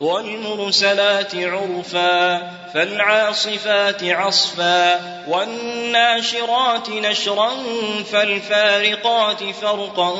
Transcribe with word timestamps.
والمرسلات 0.00 1.34
عرفا 1.34 2.50
فالعاصفات 2.74 4.04
عصفا 4.04 5.00
والناشرات 5.28 6.90
نشرا 6.90 7.50
فالفارقات 8.12 9.38
فرقا 9.62 10.16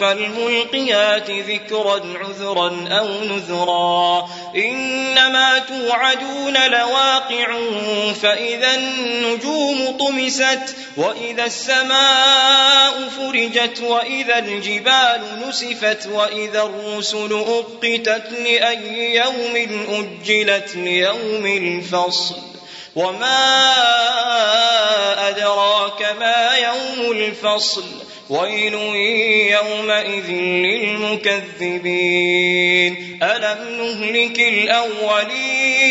فالملقيات 0.00 1.30
ذكرا 1.30 2.00
عذرا 2.20 2.88
أو 2.90 3.08
نذرا. 3.24 4.28
إنما 4.56 5.58
توعدون 5.58 6.70
لواقع 6.70 7.58
فإذا 8.22 8.74
النجوم 8.74 9.96
طمست 9.98 10.76
وإذا 10.96 11.44
السماء 11.44 13.08
فرجت 13.18 13.80
وإذا 13.80 14.38
الجبال 14.38 15.20
نسفت 15.48 16.06
وإذا 16.06 16.62
الرسل 16.62 17.32
أقتت 17.32 18.32
لأي 18.32 19.19
يوم 19.24 19.54
أجلت 19.88 20.76
ليوم 20.76 21.46
الفصل 21.46 22.36
وما 22.96 23.38
أدراك 25.28 26.16
ما 26.20 26.56
يوم 26.56 27.12
الفصل 27.12 27.84
ويل 28.30 28.74
يومئذ 29.54 30.30
للمكذبين. 31.50 33.18
ألم 33.22 33.60
نهلك 33.78 34.40
الأولين؟ 34.40 35.90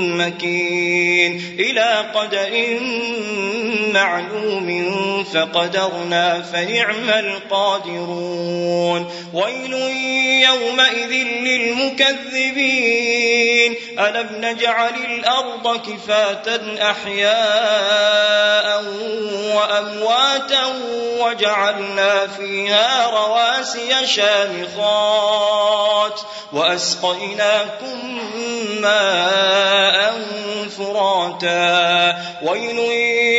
مكين. 0.00 1.56
إلى 1.60 2.04
قدر 2.14 2.78
معلوم 3.92 5.24
فقدرنا 5.24 6.42
فنعم 6.42 7.10
القادرون. 7.10 9.12
ويل 9.34 9.72
يومئذ 10.42 11.12
للمكذبين. 11.44 13.74
ألم 13.98 14.28
نجعل 14.32 14.94
الأرض 14.94 15.76
كفاة 15.76 16.60
أحياء 16.90 18.84
وأمواتا 19.54 20.64
وجعلنا 21.20 22.26
فيها 22.26 23.10
رواسي 23.10 24.06
شامخات. 24.06 26.20
وأسقيناكم 26.52 28.20
ماء 29.90 30.22
فراتا 30.78 32.18
ويل 32.42 32.78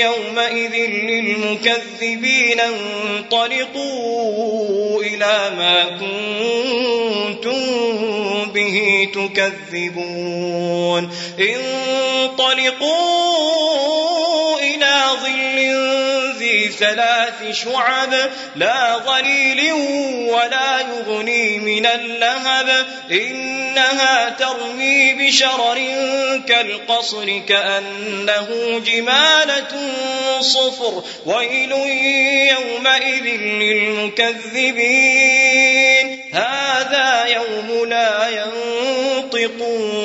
يومئذ 0.01 0.75
للمكذبين 0.89 2.59
انطلقوا 3.21 4.11
إلى 5.03 5.51
ما 5.57 5.83
كنتم 5.99 7.61
به 8.51 9.07
تكذبون 9.13 11.11
انطلقوا 11.39 13.30
ثلاث 16.69 17.51
شعب 17.51 18.13
لا 18.55 18.97
ظليل 18.97 19.73
ولا 20.31 20.79
يغني 20.79 21.59
من 21.59 21.85
اللهب 21.85 22.85
إنها 23.11 24.29
ترمي 24.29 25.13
بشرر 25.13 25.79
كالقصر 26.47 27.39
كأنه 27.49 28.79
جمالة 28.85 29.93
صفر 30.39 31.03
ويل 31.25 31.71
يومئذ 32.51 33.25
للمكذبين. 33.61 35.01
هذا 36.33 37.25
يوم 37.25 37.89
لا 37.89 38.29
ينطقون 38.29 40.01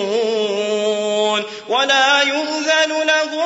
ولا 1.68 2.22
يؤذن 2.22 2.75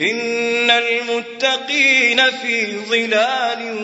إن 0.00 0.70
المتقين 0.70 2.30
في 2.42 2.76
ظلال 2.78 3.76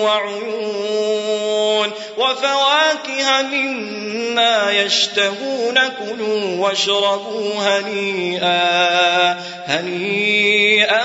وعيون 0.00 1.90
وفواكه 2.16 3.42
مما 3.42 4.70
يشتهون 4.72 5.78
كلوا 5.88 6.68
واشربوا 6.68 7.54
هنيئا 7.54 9.32
هنيئا 9.66 11.04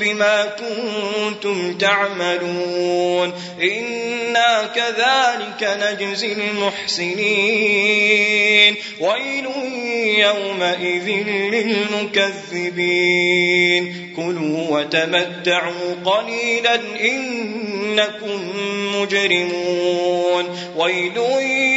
بما 0.00 0.44
كنتم 0.44 1.78
تعملون 1.78 3.32
إنا 3.62 4.70
كذلك 4.74 5.78
نجزي 5.82 6.32
المحسنين 6.32 7.56
ويل 9.00 9.46
يومئذ 10.18 11.08
للمكذبين 12.46 14.12
كلوا 14.16 14.78
وتمتعوا 14.78 15.94
قليلا 16.04 16.80
إنكم 17.00 18.52
مجرمون 18.94 20.58
ويل 20.76 21.18